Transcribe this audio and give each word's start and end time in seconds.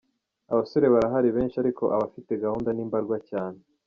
Abasore 0.51 0.85
barahari 0.93 1.29
benshi 1.35 1.57
ariko 1.63 1.83
abafite 1.95 2.31
gahunda 2.43 2.69
ni 2.71 2.83
mbarwa 2.87 3.17
cyane. 3.29 3.59